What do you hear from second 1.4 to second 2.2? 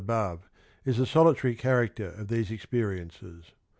character